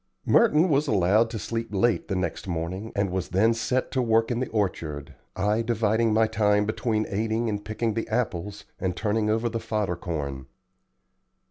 Merton 0.25 0.67
was 0.69 0.87
allowed 0.87 1.29
to 1.29 1.37
sleep 1.37 1.67
late 1.69 2.07
the 2.07 2.15
next 2.15 2.47
morning, 2.47 2.91
and 2.95 3.11
was 3.11 3.29
then 3.29 3.53
set 3.53 3.91
to 3.91 4.01
work 4.01 4.31
in 4.31 4.39
the 4.39 4.49
orchard, 4.49 5.13
I 5.35 5.61
dividing 5.61 6.11
my 6.11 6.25
time 6.25 6.65
between 6.65 7.05
aiding 7.07 7.47
in 7.47 7.59
picking 7.59 7.93
the 7.93 8.07
apples 8.07 8.63
and 8.79 8.95
turning 8.97 9.29
over 9.29 9.47
the 9.47 9.59
fodder 9.59 9.95
corn. 9.95 10.47